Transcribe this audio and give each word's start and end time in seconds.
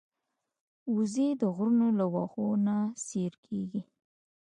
وزې 0.95 1.27
د 1.41 1.43
غرونو 1.55 1.87
له 1.99 2.05
واښو 2.13 2.47
نه 2.65 2.77
سیر 3.05 3.33
کېږي 3.45 3.81